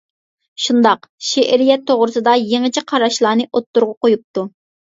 [0.61, 4.51] شۇنداق شېئىرىيەت توغرىسىدا يېڭىچە قاراشلارنى ئوتتۇرىغا قۇيۇپتۇ.